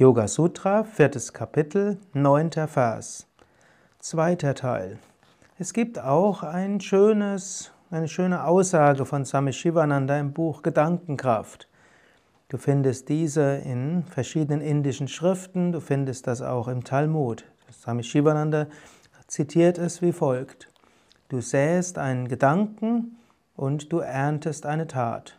Yoga 0.00 0.28
Sutra, 0.28 0.84
viertes 0.84 1.34
Kapitel, 1.34 1.98
neunter 2.14 2.68
Vers. 2.68 3.26
Zweiter 3.98 4.54
Teil. 4.54 4.96
Es 5.58 5.74
gibt 5.74 5.98
auch 5.98 6.42
ein 6.42 6.80
schönes, 6.80 7.70
eine 7.90 8.08
schöne 8.08 8.46
Aussage 8.46 9.04
von 9.04 9.26
Swami 9.26 9.52
Shivananda 9.52 10.18
im 10.18 10.32
Buch 10.32 10.62
Gedankenkraft. 10.62 11.68
Du 12.48 12.56
findest 12.56 13.10
diese 13.10 13.56
in 13.56 14.04
verschiedenen 14.04 14.62
indischen 14.62 15.06
Schriften, 15.06 15.70
du 15.70 15.80
findest 15.80 16.26
das 16.26 16.40
auch 16.40 16.68
im 16.68 16.82
Talmud. 16.82 17.44
Swami 17.70 18.02
Shivananda 18.02 18.68
zitiert 19.26 19.76
es 19.76 20.00
wie 20.00 20.12
folgt. 20.12 20.72
Du 21.28 21.42
säst 21.42 21.98
einen 21.98 22.26
Gedanken 22.26 23.18
und 23.54 23.92
du 23.92 23.98
erntest 23.98 24.64
eine 24.64 24.86
Tat. 24.86 25.38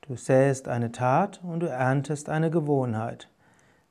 Du 0.00 0.16
säst 0.16 0.66
eine 0.66 0.92
Tat 0.92 1.42
und 1.44 1.60
du 1.60 1.66
erntest 1.66 2.30
eine 2.30 2.50
Gewohnheit. 2.50 3.28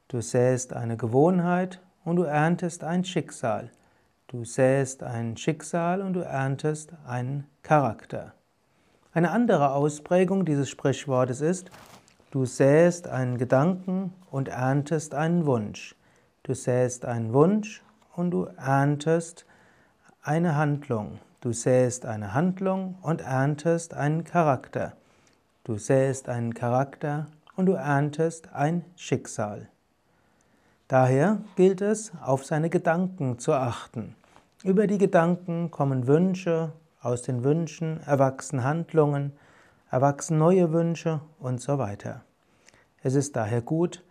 Du 0.09 0.21
säst 0.21 0.71
eine 0.71 0.95
Gewohnheit 0.95 1.81
und 2.05 2.15
du 2.15 2.23
erntest 2.23 2.85
ein 2.85 3.03
Schicksal. 3.03 3.71
Du 4.27 4.45
säst 4.45 5.03
ein 5.03 5.35
Schicksal 5.35 6.01
und 6.01 6.13
du 6.13 6.21
erntest 6.21 6.93
einen 7.05 7.45
Charakter. 7.61 8.33
Eine 9.11 9.31
andere 9.31 9.73
Ausprägung 9.73 10.45
dieses 10.45 10.69
Sprichwortes 10.69 11.41
ist, 11.41 11.71
du 12.31 12.45
säst 12.45 13.09
einen 13.09 13.37
Gedanken 13.37 14.13
und 14.31 14.47
erntest 14.47 15.13
einen 15.13 15.45
Wunsch. 15.45 15.93
Du 16.43 16.53
säst 16.53 17.03
einen 17.03 17.33
Wunsch 17.33 17.83
und 18.15 18.31
du 18.31 18.45
erntest 18.45 19.45
eine 20.21 20.55
Handlung. 20.55 21.19
Du 21.41 21.51
säst 21.51 22.05
eine 22.05 22.33
Handlung 22.33 22.95
und 23.01 23.19
erntest 23.19 23.93
einen 23.93 24.23
Charakter. 24.23 24.93
Du 25.65 25.77
säst 25.77 26.29
einen 26.29 26.53
Charakter 26.53 27.25
und 27.57 27.65
du 27.65 27.73
erntest 27.73 28.53
ein 28.53 28.85
Schicksal. 28.95 29.67
Daher 30.87 31.39
gilt 31.57 31.81
es, 31.81 32.13
auf 32.23 32.45
seine 32.45 32.69
Gedanken 32.69 33.39
zu 33.39 33.53
achten. 33.53 34.15
Über 34.63 34.87
die 34.87 34.97
Gedanken 34.97 35.69
kommen 35.69 36.07
Wünsche, 36.07 36.71
aus 37.01 37.23
den 37.23 37.43
Wünschen 37.43 37.99
erwachsen 38.05 38.63
Handlungen, 38.63 39.33
erwachsen 39.91 40.37
neue 40.37 40.71
Wünsche 40.71 41.19
und 41.39 41.59
so 41.59 41.77
weiter. 41.77 42.21
Es 43.03 43.15
ist 43.15 43.35
daher 43.35 43.61
gut, 43.61 44.01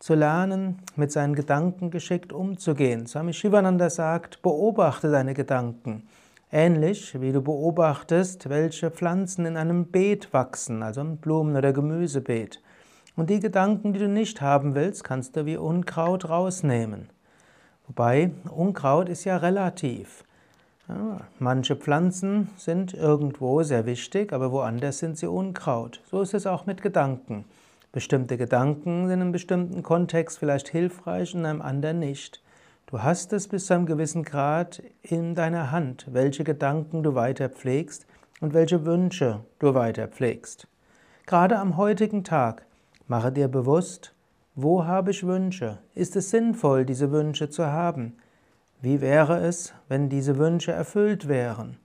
zu 0.00 0.14
lernen, 0.14 0.82
mit 0.96 1.12
seinen 1.12 1.34
Gedanken 1.34 1.90
geschickt 1.90 2.32
umzugehen. 2.32 3.06
Swami 3.06 3.32
Shivananda 3.32 3.88
sagt, 3.88 4.42
beobachte 4.42 5.10
deine 5.10 5.32
Gedanken. 5.32 6.08
Ähnlich 6.50 7.18
wie 7.22 7.32
du 7.32 7.40
beobachtest, 7.40 8.50
welche 8.50 8.90
Pflanzen 8.90 9.46
in 9.46 9.56
einem 9.56 9.86
Beet 9.86 10.34
wachsen, 10.34 10.82
also 10.82 11.00
ein 11.00 11.16
Blumen- 11.16 11.56
oder 11.56 11.72
Gemüsebeet. 11.72 12.60
Und 13.14 13.28
die 13.28 13.40
Gedanken, 13.40 13.92
die 13.92 13.98
du 13.98 14.08
nicht 14.08 14.40
haben 14.40 14.74
willst, 14.74 15.04
kannst 15.04 15.36
du 15.36 15.44
wie 15.44 15.56
Unkraut 15.56 16.28
rausnehmen. 16.28 17.10
Wobei 17.86 18.30
Unkraut 18.50 19.08
ist 19.08 19.24
ja 19.24 19.36
relativ. 19.36 20.24
Ja, 20.88 21.20
manche 21.38 21.76
Pflanzen 21.76 22.48
sind 22.56 22.94
irgendwo 22.94 23.62
sehr 23.62 23.86
wichtig, 23.86 24.32
aber 24.32 24.50
woanders 24.50 24.98
sind 24.98 25.18
sie 25.18 25.26
Unkraut. 25.26 26.00
So 26.10 26.22
ist 26.22 26.34
es 26.34 26.46
auch 26.46 26.66
mit 26.66 26.82
Gedanken. 26.82 27.44
Bestimmte 27.92 28.38
Gedanken 28.38 29.02
sind 29.02 29.14
in 29.14 29.20
einem 29.20 29.32
bestimmten 29.32 29.82
Kontext 29.82 30.38
vielleicht 30.38 30.68
hilfreich 30.68 31.34
und 31.34 31.40
in 31.40 31.46
einem 31.46 31.62
anderen 31.62 31.98
nicht. 31.98 32.42
Du 32.86 33.02
hast 33.02 33.32
es 33.32 33.48
bis 33.48 33.66
zu 33.66 33.74
einem 33.74 33.86
gewissen 33.86 34.22
Grad 34.22 34.82
in 35.02 35.34
deiner 35.34 35.70
Hand, 35.70 36.06
welche 36.10 36.44
Gedanken 36.44 37.02
du 37.02 37.14
weiter 37.14 37.48
pflegst 37.48 38.06
und 38.40 38.54
welche 38.54 38.84
Wünsche 38.84 39.40
du 39.58 39.74
weiter 39.74 40.08
pflegst. 40.08 40.66
Gerade 41.26 41.58
am 41.58 41.76
heutigen 41.76 42.24
Tag 42.24 42.66
Mache 43.12 43.30
dir 43.30 43.48
bewusst, 43.48 44.14
wo 44.54 44.86
habe 44.86 45.10
ich 45.10 45.26
Wünsche? 45.26 45.80
Ist 45.94 46.16
es 46.16 46.30
sinnvoll, 46.30 46.86
diese 46.86 47.10
Wünsche 47.10 47.50
zu 47.50 47.66
haben? 47.66 48.16
Wie 48.80 49.02
wäre 49.02 49.38
es, 49.40 49.74
wenn 49.86 50.08
diese 50.08 50.38
Wünsche 50.38 50.72
erfüllt 50.72 51.28
wären? 51.28 51.76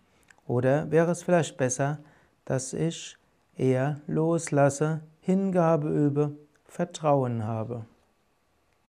Oder 0.48 0.90
wäre 0.90 1.12
es 1.12 1.24
vielleicht 1.24 1.58
besser, 1.58 1.98
dass 2.46 2.72
ich 2.72 3.18
eher 3.58 4.00
loslasse, 4.08 5.02
Hingabe 5.20 5.90
übe, 5.90 6.32
Vertrauen 6.64 7.44
habe? 7.44 7.86